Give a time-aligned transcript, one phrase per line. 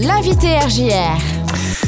[0.00, 1.18] L'invité RJR.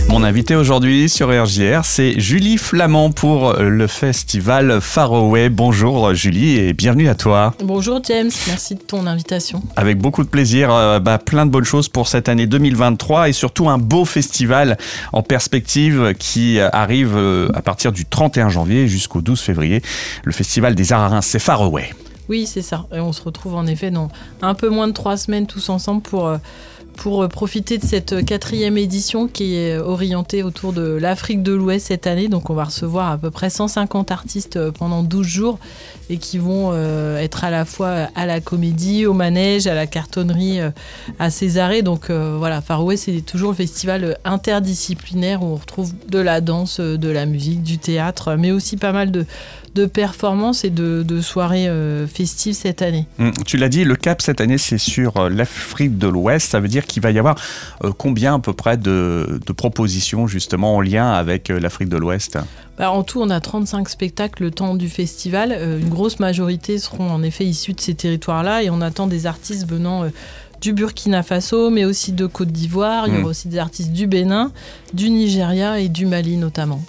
[0.09, 5.49] Mon invité aujourd'hui sur RJR, c'est Julie Flamand pour le festival Faroe.
[5.49, 7.55] Bonjour Julie et bienvenue à toi.
[7.63, 9.63] Bonjour James, merci de ton invitation.
[9.77, 13.33] Avec beaucoup de plaisir, euh, bah, plein de bonnes choses pour cette année 2023 et
[13.33, 14.77] surtout un beau festival
[15.13, 19.83] en perspective qui arrive euh, à partir du 31 janvier jusqu'au 12 février.
[20.25, 21.83] Le festival des arts à Reims, c'est Faroe.
[22.31, 22.87] Oui, c'est ça.
[22.95, 24.09] Et on se retrouve en effet dans
[24.41, 26.39] un peu moins de trois semaines tous ensemble pour euh,
[27.01, 32.07] pour profiter de cette quatrième édition qui est orientée autour de l'Afrique de l'Ouest cette
[32.07, 32.29] année.
[32.29, 35.59] Donc on va recevoir à peu près 150 artistes euh, pendant 12 jours
[36.11, 39.87] et qui vont euh, être à la fois à la comédie, au manège, à la
[39.87, 40.71] cartonnerie, euh,
[41.19, 41.81] à Césarée.
[41.81, 47.09] Donc voilà, Far c'est toujours le festival interdisciplinaire où on retrouve de la danse, de
[47.09, 49.25] la musique, du théâtre, mais aussi pas mal de,
[49.75, 51.69] de performances et de, soirées
[52.13, 53.07] festives cette année.
[53.19, 56.51] Hum, tu l'as dit, le cap cette année c'est sur l'Afrique de l'Ouest.
[56.51, 57.37] Ça veut dire qu'il va y avoir
[57.85, 62.39] euh, combien à peu près de, propositions justement en lien avec euh, l'Afrique de l'Ouest?
[62.79, 65.53] Bah, En tout, on a 35 spectacles le temps du festival.
[65.53, 69.27] Euh, une grosse majorité seront en effet issus de ces territoires-là et on attend des
[69.27, 70.05] artistes venant
[70.61, 73.09] du Burkina Faso, mais aussi de Côte d'Ivoire.
[73.09, 73.31] Il y aura hmm.
[73.31, 74.53] aussi des artistes du Bénin,
[74.95, 76.83] du Nigeria et du Mali notamment.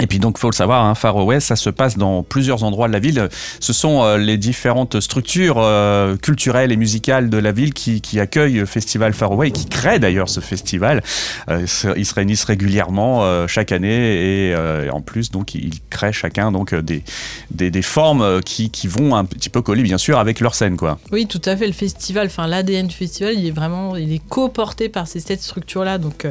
[0.00, 2.88] Et puis donc, faut le savoir, hein, Far West, ça se passe dans plusieurs endroits
[2.88, 3.28] de la ville.
[3.60, 8.58] Ce sont euh, les différentes structures euh, culturelles et musicales de la ville qui, accueillent
[8.58, 11.02] le festival Far Away qui créent d'ailleurs ce festival.
[11.48, 14.54] Euh, ils se réunissent régulièrement chaque année et
[14.90, 17.02] en plus, donc, ils créent chacun donc des,
[17.50, 20.76] des, des formes qui, qui, vont un petit peu coller, bien sûr, avec leur scène,
[20.76, 20.98] quoi.
[21.12, 21.66] Oui, tout à fait.
[21.66, 25.42] Le festival, enfin l'ADN du festival, il est vraiment, il est co-porté par ces sept
[25.42, 26.26] structures-là, donc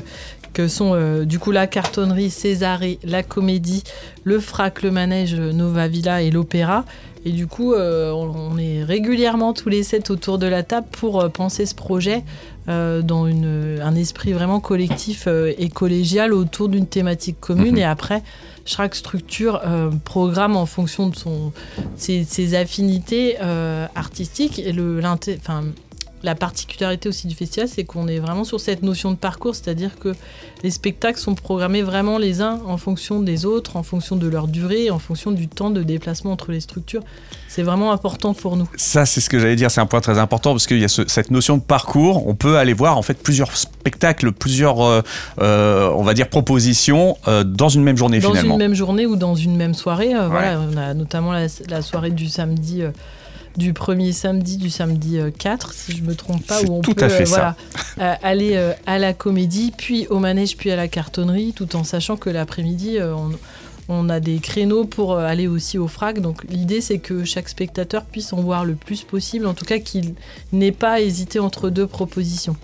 [0.53, 3.83] que sont euh, du coup la cartonnerie Césarée, la comédie,
[4.23, 6.85] le frac, le manège Nova Villa et l'opéra.
[7.25, 11.21] Et du coup, euh, on est régulièrement tous les sept autour de la table pour
[11.21, 12.23] euh, penser ce projet
[12.65, 17.73] dans une, un esprit vraiment collectif et collégial autour d'une thématique commune.
[17.73, 17.79] Mhm.
[17.79, 18.23] Et après,
[18.63, 19.61] chaque structure
[20.05, 21.51] programme en fonction de son,
[21.97, 23.37] ses, affinités
[23.95, 25.01] artistiques et le,
[26.23, 29.99] la particularité aussi du festival, c'est qu'on est vraiment sur cette notion de parcours, c'est-à-dire
[29.99, 30.13] que
[30.63, 34.47] les spectacles sont programmés vraiment les uns en fonction des autres, en fonction de leur
[34.47, 37.03] durée, en fonction du temps de déplacement entre les structures.
[37.49, 38.67] C'est vraiment important pour nous.
[38.77, 40.87] Ça, c'est ce que j'allais dire, c'est un point très important parce qu'il y a
[40.87, 42.25] cette notion de parcours.
[42.27, 45.01] On peut aller voir en fait plusieurs spectacles, plusieurs, euh,
[45.41, 48.41] euh, on va dire, propositions euh, dans une même journée finalement.
[48.41, 50.13] Dans une même journée ou dans une même soirée.
[50.13, 52.83] Voilà, on a notamment la, la soirée du samedi
[53.57, 56.93] du premier samedi, du samedi 4, euh, si je me trompe pas, où on peut
[57.01, 57.55] euh, voilà,
[57.99, 62.17] euh, aller à la comédie, puis au manège, puis à la cartonnerie, tout en sachant
[62.17, 63.31] que l'après-midi, on,
[63.89, 66.19] on a des créneaux pour aller aussi au FRAC.
[66.19, 69.79] Donc l'idée, c'est que chaque spectateur puisse en voir le plus possible, en tout cas
[69.79, 70.15] qu'il
[70.51, 72.55] n'ait pas hésité entre deux propositions.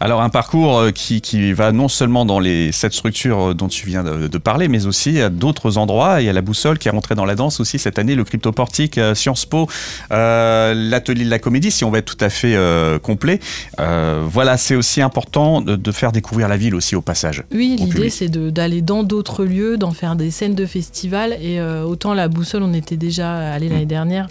[0.00, 3.86] Alors un parcours euh, qui, va non seulement dans les sept structures euh, dont tu
[3.86, 6.22] viens de, parler, mais aussi à d'autres endroits.
[6.22, 8.24] Il y a la boussole qui est rentrée dans la danse aussi cette année, le
[8.24, 9.68] cryptoportique, Sciences Po,
[10.10, 12.56] l'atelier de la comédie, si on va être tout à fait
[13.02, 13.40] complet.
[13.76, 17.44] voilà, c'est aussi important de, faire découvrir la ville aussi au passage.
[17.52, 21.36] Oui, l'idée c'est d'aller dans d'autres lieux, d'en faire des scènes de festival.
[21.40, 23.88] Et euh, autant la boussole, on était déjà allé l'année mm.
[23.88, 24.28] dernière.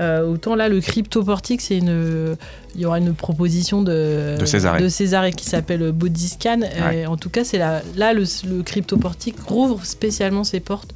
[0.00, 2.36] Euh, autant là, le cryptoportique, c'est une,
[2.74, 6.60] il y aura une proposition de, de César qui s'appelle Bodyscan.
[7.06, 10.94] en tout cas, c'est là, là le, le cryptoportique rouvre spécialement ses portes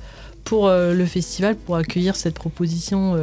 [0.49, 3.23] pour euh, le festival, pour accueillir cette proposition euh,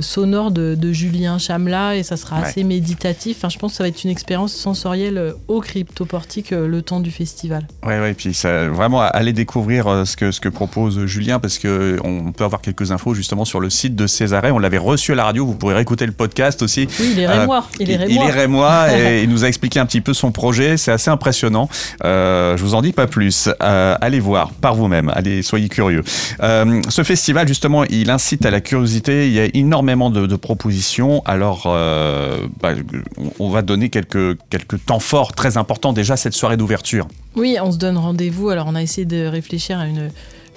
[0.00, 3.38] sonore de, Julien Chamla et ça sera assez méditatif.
[3.38, 6.82] Enfin, je pense que ça va être une expérience sensorielle euh, au cryptoportique euh, le
[6.82, 7.66] temps du festival.
[7.84, 12.32] Oui, ouais, puis ça, vraiment aller découvrir ce que, ce que propose Julien parce qu'on
[12.36, 14.50] peut avoir quelques infos justement sur le site de Césarée.
[14.50, 16.88] On l'avait reçu à la radio, vous pourrez réécouter le podcast aussi.
[16.98, 17.66] Oui, il est rémois.
[17.78, 18.14] il est rémois.
[18.14, 20.76] Il est rémois et il nous a expliqué un petit peu son projet.
[20.76, 21.68] C'est assez impressionnant.
[22.02, 23.48] je vous en dis pas plus.
[23.60, 25.10] allez voir par vous-même.
[25.14, 26.02] Allez, soyez curieux.
[26.40, 29.28] ce festival, justement, il incite à la curiosité.
[29.28, 31.22] Il y a énormément de, propositions.
[31.24, 32.70] Alors, euh, bah,
[33.38, 37.06] on va donner quelques, quelques temps forts très importants déjà cette soirée d'ouverture.
[37.36, 38.48] Oui, on se donne rendez-vous.
[38.50, 40.10] Alors, on a essayé de réfléchir à une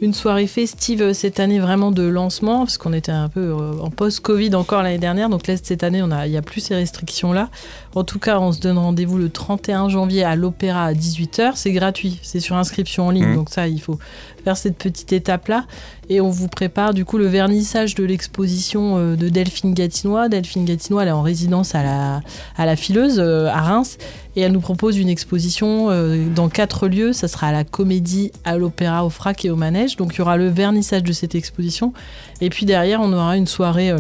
[0.04, 3.90] une soirée festive cette année vraiment de lancement, parce qu'on était un peu euh, en
[3.90, 5.30] post-Covid encore l'année dernière.
[5.30, 7.50] Donc là, cette année, il n'y a, a plus ces restrictions-là.
[7.96, 11.54] En tout cas, on se donne rendez-vous le 31 janvier à l'Opéra à 18h.
[11.56, 13.28] C'est gratuit, c'est sur inscription en ligne.
[13.28, 13.36] Mmh.
[13.36, 13.98] Donc ça, il faut
[14.44, 15.66] faire cette petite étape-là.
[16.10, 20.28] Et on vous prépare du coup le vernissage de l'exposition euh, de Delphine Gatinois.
[20.28, 22.22] Delphine Gatinois, elle est en résidence à la,
[22.58, 23.98] à la Fileuse, euh, à Reims.
[24.36, 25.90] Et elle nous propose une exposition
[26.34, 27.14] dans quatre lieux.
[27.14, 29.96] Ça sera à la Comédie, à l'Opéra, au Frac et au Manège.
[29.96, 31.94] Donc il y aura le vernissage de cette exposition.
[32.42, 34.00] Et puis derrière, on aura une soirée euh,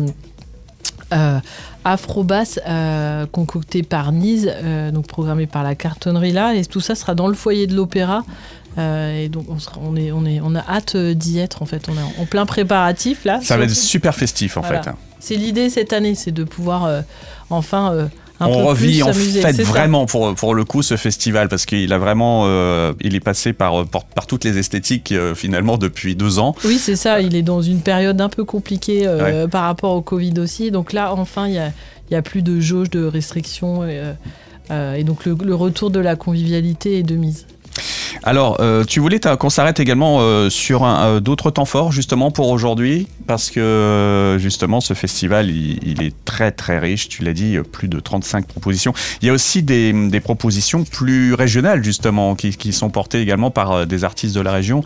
[1.14, 1.40] euh,
[1.86, 6.96] afro-basse euh, concoctée par Nise, euh, donc programmée par la cartonnerie là, et tout ça
[6.96, 8.24] sera dans le foyer de l'opéra.
[8.78, 11.90] et donc on, sera, on, est, on, est, on a hâte d'y être en fait,
[11.90, 13.42] on est en plein préparatif là.
[13.44, 14.80] Ça va être super festif en fait.
[15.20, 16.90] C'est l'idée cette année, c'est de pouvoir
[17.50, 18.08] enfin
[18.40, 22.44] on revit en fait vraiment pour, pour le coup ce festival parce qu'il a vraiment
[22.46, 26.56] euh, il est passé par, par, toutes les esthétiques euh, finalement depuis deux ans.
[26.66, 30.02] Oui c'est ça, il est dans une période un peu compliquée euh, par rapport au
[30.02, 30.72] Covid aussi.
[30.72, 31.72] Donc là enfin il y a,
[32.12, 37.04] y a, plus de jauge de restrictions et, donc le, retour de la convivialité est
[37.04, 37.46] de mise.
[38.26, 42.50] Alors, euh, tu voulais qu'on s'arrête également euh, sur euh, d'autres temps forts justement pour
[42.50, 47.88] aujourd'hui, parce que justement ce festival, il, est très très riche, tu l'as dit, plus
[47.88, 48.94] de 35 propositions.
[49.22, 49.94] Il y a aussi des,
[50.24, 54.84] propositions plus régionales justement, qui, sont portées également par des artistes de la région.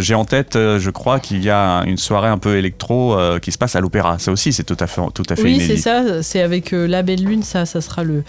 [0.00, 3.58] J'ai en tête, je crois, qu'il y a une soirée un peu électro qui se
[3.58, 4.18] passe à l'opéra.
[4.18, 7.02] Ça aussi, c'est tout à fait, tout à fait oui, c'est ça, c'est avec La
[7.02, 8.24] Belle Lune, ça, ça sera le,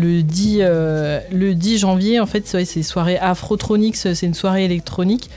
[0.00, 5.30] le 10, euh, le 10 janvier, en fait, c'est soirée Afrotronics, c'est une soirée électronique.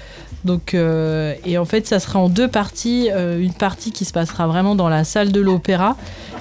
[0.46, 3.10] Donc, euh, et en fait, ça sera en deux parties.
[3.12, 5.96] Euh, une partie qui se passera vraiment dans la salle de l'opéra,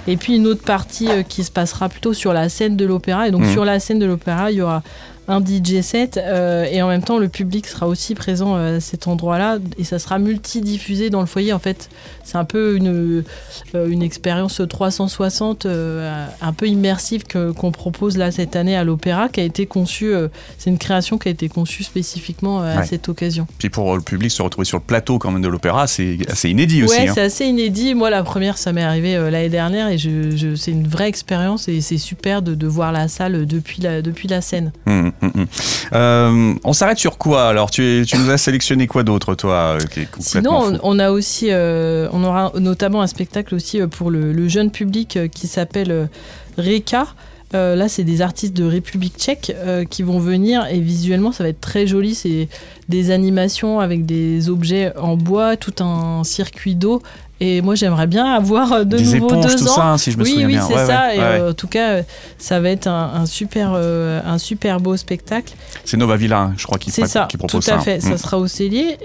[0.07, 3.29] et puis une autre partie qui se passera plutôt sur la scène de l'opéra.
[3.29, 3.53] Et donc, mmh.
[3.53, 4.83] sur la scène de l'opéra, il y aura
[5.33, 8.81] un DJ set euh, et en même temps le public sera aussi présent euh, à
[8.81, 11.89] cet endroit-là et ça sera multidiffusé dans le foyer en fait.
[12.23, 13.25] C'est un peu une,
[13.75, 19.41] euh, une expérience 360 un peu immersive qu'on propose là cette année à l'opéra qui
[19.41, 20.13] a été conçue
[20.59, 23.47] c'est une création qui a été conçue spécifiquement à cette occasion.
[23.59, 26.51] Puis pour le public se retrouver sur le plateau quand même de l'opéra c'est assez
[26.51, 27.13] inédit aussi ouais hein.
[27.15, 27.95] c'est assez inédit.
[27.95, 31.81] Moi la première ça m'est arrivé l'année dernière et je, c'est une vraie expérience et
[31.81, 34.73] c'est super de, de, voir la salle depuis la, depuis la scène.
[34.87, 35.11] Mmh.
[35.23, 35.47] Mm, mm.
[35.95, 37.71] Euh, on s'arrête sur quoi alors?
[37.71, 42.53] Tu, nous as sélectionné quoi d'autre toi euh, Sinon on, a aussi euh, on aura
[42.59, 46.09] notamment un spectacle aussi pour le, jeune public qui s'appelle
[46.59, 47.07] Reka.
[47.53, 49.55] là, c'est des artistes de République tchèque
[49.89, 52.15] qui vont venir et visuellement, ça va être très joli.
[52.15, 52.49] C'est
[52.89, 57.03] des animations avec des objets en bois, tout un circuit d'eau
[57.45, 59.75] et moi, j'aimerais bien avoir euh, de Des nouveau éponges, deux tout ans.
[59.75, 60.69] Ça, hein, si je me oui, souviens oui, bien.
[60.69, 61.13] c'est ça.
[61.13, 62.03] et euh, en tout cas,
[62.39, 65.53] ça va être un, super, euh, un super beau spectacle.
[65.85, 67.99] C'est Nova Villa, je crois, qui, C'est ça, propose tout à fait.
[67.99, 68.19] Ça mm.
[68.19, 68.97] sera au Cellier.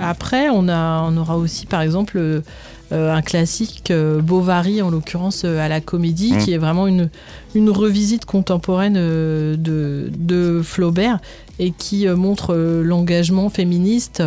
[0.00, 2.42] après, on, a, on aura aussi, par exemple,
[2.90, 3.92] un classique
[4.22, 6.38] Bovary, en l'occurrence à la comédie, mm.
[6.38, 7.10] qui est vraiment une,
[7.54, 11.18] une revisite contemporaine de, de Flaubert
[11.58, 14.22] et qui montre l'engagement féministe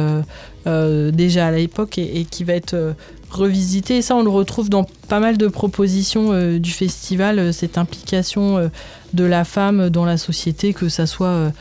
[1.11, 2.95] déjà à l'époque et, et, qui va être
[3.29, 3.97] revisiter.
[3.97, 7.77] Et ça, on le retrouve dans pas mal de propositions euh, du festival, euh, cette
[7.77, 8.67] implication euh,
[9.13, 11.51] de la femme dans la société, que ça soit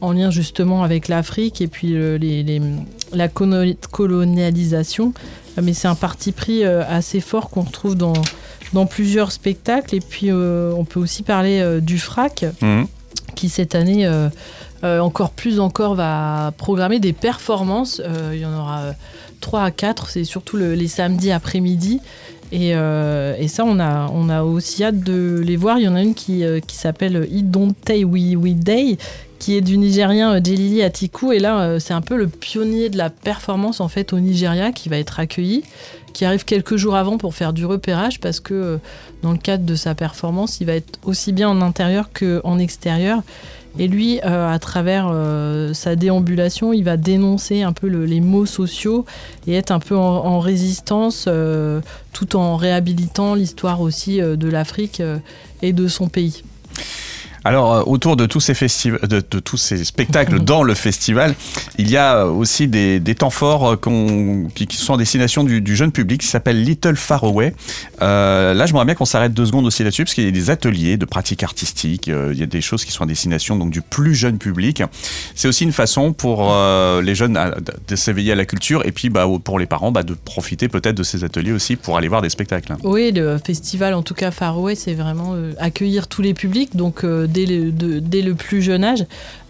[0.00, 2.60] en lien justement avec l'Afrique et puis les,
[3.12, 5.14] la colonialisation.
[5.60, 8.12] Mais c'est un parti pris assez fort qu'on retrouve dans,
[8.74, 9.94] dans plusieurs spectacles.
[9.96, 12.82] Et puis, on peut aussi parler du FRAC, mmh.
[13.34, 14.06] qui cette année...
[14.82, 18.00] encore plus encore va programmer des performances.
[18.32, 18.94] il y en aura
[19.40, 22.00] 3 à 4, c'est surtout les samedis après-midi.
[22.54, 25.78] Euh, et, ça, on a, aussi hâte de les voir.
[25.78, 28.98] Il y en a une qui, euh, s'appelle It Don't We, We Day,
[29.38, 31.32] qui est du Nigérien euh, Jelili Atiku.
[31.32, 34.88] Et là, c'est un peu le pionnier de la performance en fait au Nigeria qui
[34.88, 35.62] va être accueilli,
[36.12, 38.78] qui arrive quelques jours avant pour faire du repérage parce que
[39.22, 43.22] dans le cadre de sa performance, il va être aussi bien en intérieur qu'en extérieur.
[43.78, 48.46] Et lui, euh, à travers euh, sa déambulation, il va dénoncer un peu les maux
[48.46, 49.04] sociaux
[49.46, 51.80] et être un peu en, résistance, euh,
[52.12, 55.02] tout en réhabilitant l'histoire aussi de l'Afrique
[55.62, 56.42] et de son pays.
[57.48, 61.34] Alors, euh, autour de tous ces, de, tous ces spectacles dans le festival,
[61.78, 66.20] il y a aussi des, temps forts euh, qui, sont en destination du, jeune public,
[66.20, 67.54] qui s'appelle Little Far Away.
[68.02, 70.50] Euh, là, j'aimerais bien qu'on s'arrête deux secondes aussi là-dessus, parce qu'il y a des
[70.50, 73.80] ateliers de pratique artistique, il y a des choses qui sont en destination donc, du
[73.80, 74.82] plus jeune public.
[75.34, 76.54] C'est aussi une façon pour
[77.02, 77.38] les jeunes
[77.88, 80.96] de s'éveiller à la culture, et puis bah, pour les parents bah, de profiter peut-être
[80.96, 82.74] de ces ateliers aussi pour aller voir des spectacles.
[82.84, 87.06] Oui, le festival, en tout cas Far Away, c'est vraiment accueillir tous les publics, donc
[87.46, 89.04] dès, le, plus jeune âge.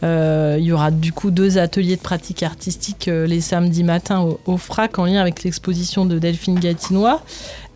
[0.04, 4.26] Euh, il y aura du coup deux ateliers de pratique artistique euh, les samedis matins
[4.47, 7.23] au, FRAC en lien avec l'exposition de Delphine Gatinois.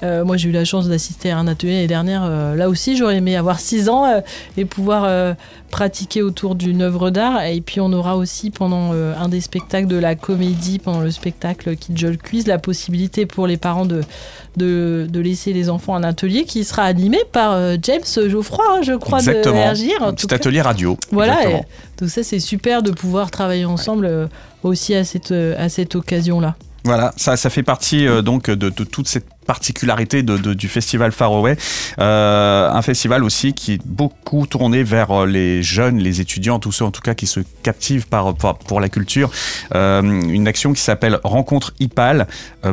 [0.03, 2.29] Euh, moi, j'ai eu la chance d'assister à un atelier l'année dernière.
[2.57, 4.23] là aussi, j'aurais aimé avoir 6 ans
[4.57, 5.37] et pouvoir
[5.71, 7.45] pratiquer autour d'une œuvre d'art.
[7.45, 11.77] Et puis, on aura aussi, pendant un des spectacles de la comédie, pendant le spectacle
[11.77, 14.03] Kid Joel Quiz, la possibilité pour les parents de,
[14.57, 19.19] de, laisser les enfants un atelier qui sera animé par James Geoffroy, hein, je crois,
[19.19, 19.55] Exactement.
[19.55, 20.03] de RGR.
[20.03, 20.97] Un petit atelier radio.
[21.11, 21.39] Voilà.
[21.97, 24.29] tout ça, c'est super de pouvoir travailler ensemble
[24.63, 26.57] aussi à cette, à cette occasion-là.
[26.85, 30.69] Voilà, ça, ça fait partie euh, donc de, de, toute cette particularité de, de, du
[30.69, 31.57] festival Faraway.
[32.01, 36.73] Euh, un festival aussi qui est beaucoup tourné vers euh, les jeunes, les étudiants, tous
[36.73, 39.31] ceux en tout cas qui se captivent par, par pour la culture.
[39.75, 42.27] Euh, une action qui s'appelle Rencontre IPAL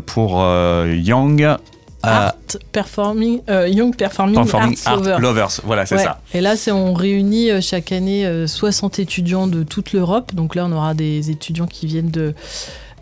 [0.06, 0.44] pour
[0.86, 1.58] Young
[2.04, 2.34] Art
[2.72, 5.20] Performing, euh, Young Performing, Performing Arts Art Lovers.
[5.20, 5.62] Lovers.
[5.66, 6.04] Voilà, c'est Ouais.
[6.04, 6.22] ça.
[6.34, 10.34] Et là, c'est on réunit euh, chaque année euh, 60 étudiants de toute l'Europe.
[10.34, 12.34] Donc là, on aura des étudiants qui viennent de.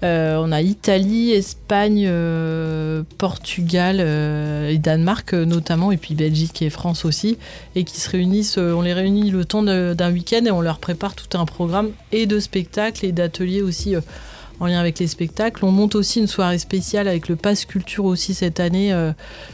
[0.04, 6.70] Euh, on a Italie, Espagne, euh, Portugal euh, et Danemark notamment, et puis Belgique et
[6.70, 7.38] France aussi,
[7.76, 8.58] et qui se réunissent.
[8.58, 12.26] on les réunit le temps d'un week-end et on leur prépare tout un programme et
[12.26, 13.96] de spectacles et d'ateliers aussi.
[14.60, 15.64] en lien avec les spectacles.
[15.66, 19.12] On monte aussi une soirée spéciale avec le Pass Culture aussi cette année, euh,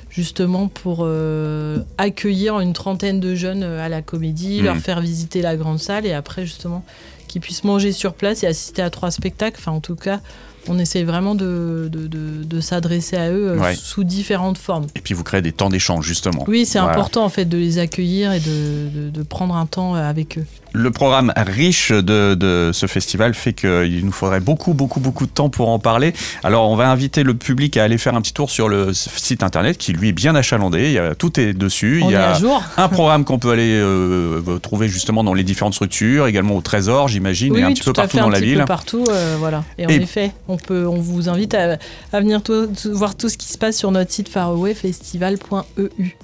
[0.09, 4.63] justement pour euh, accueillir une trentaine de jeunes à la comédie, Mhm.
[4.63, 6.85] leur faire visiter la grande salle et après justement
[7.33, 9.57] qu'ils puissent manger sur place et assister à trois spectacles.
[9.59, 10.19] Enfin, en tout cas,
[10.67, 13.75] on essaie vraiment de, de, de- de s'adresser à eux euh, Ouais.
[13.75, 14.85] sous différentes formes.
[14.95, 16.45] Et puis vous créez des temps d'échange justement.
[16.47, 16.93] Oui, c'est Voilà.
[16.93, 20.45] important en fait de les accueillir et de prendre un temps euh, avec eux.
[20.75, 25.31] Le programme riche de, de ce festival fait qu'il nous faudrait beaucoup, beaucoup, beaucoup de
[25.31, 26.13] temps pour en parler.
[26.43, 29.43] Alors, on va inviter le public à aller faire un petit tour sur le site
[29.43, 30.85] internet qui, lui, est bien achalandé.
[30.87, 32.01] Il y a, tout est dessus.
[32.03, 32.37] On Il y a
[32.77, 37.07] un programme qu'on peut aller euh, trouver justement dans les différentes structures, également au Trésor,
[37.07, 38.59] j'imagine, Oui, et un oui, petit peu partout fait, dans un la petit ville.
[38.59, 39.63] peu partout, euh, voilà.
[39.77, 41.77] Et en Et- effet, on peut, on vous invite à,
[42.11, 46.15] à venir tout- tout- voir tout ce qui se passe sur notre site farawayfestival.eu.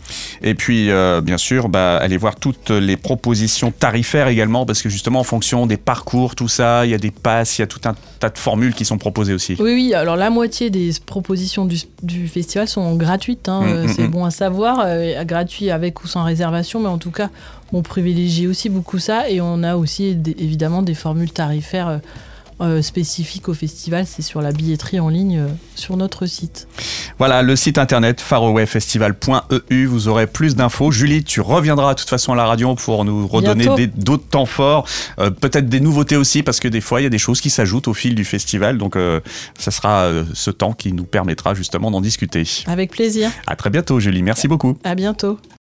[0.42, 4.90] Et puis, euh, bien sûr, bah, allez voir toutes les propositions tarifaires également, parce que
[4.90, 7.68] justement, en fonction des parcours, tout ça, il y a des passes, il y a
[7.68, 9.56] tout un tas de formules qui sont proposées aussi.
[9.60, 9.94] Oui, oui.
[9.94, 13.50] Alors la moitié des propositions du, du festival sont gratuites.
[13.50, 14.12] hein, Mm, euh, mm, c'est mm.
[14.12, 17.30] bon à savoir, euh, gratuit avec ou sans réservation, mais en tout cas,
[17.74, 21.88] on privilégie aussi beaucoup ça et on a aussi évidemment des formules tarifaires.
[21.88, 21.98] euh,
[22.62, 26.68] euh, spécifiques au festival, c'est sur la billetterie en ligne euh, sur notre site.
[27.20, 30.90] Voilà, le site internet farawayfestival.eu, vous aurez plus d'infos.
[30.90, 34.88] Julie, tu reviendras de toute façon à la radio pour nous redonner d'autres temps forts,
[35.20, 37.50] euh, peut-être des nouveautés aussi, parce que des fois, il y a des choses qui
[37.50, 38.78] s'ajoutent au fil du festival.
[38.78, 39.20] Donc, euh,
[39.58, 42.44] ça sera euh, ce temps qui nous permettra justement d'en discuter.
[42.68, 43.30] Avec plaisir.
[43.48, 44.24] À très bientôt, Julie.
[44.24, 44.78] Merci beaucoup.
[44.86, 45.38] À bientôt.